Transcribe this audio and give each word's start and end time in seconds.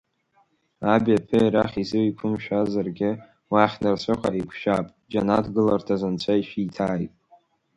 Аби 0.93 1.11
аԥеи 1.19 1.47
арахь 1.47 1.77
изеиқәымшәазаргьы, 1.81 3.11
уахь 3.51 3.77
нарцәыҟа 3.81 4.29
еиқәшәап, 4.37 4.85
џьанаҭ 5.11 5.45
гыларҭас 5.53 6.01
анцәа 6.07 6.33
ишәиҭааит. 6.39 7.11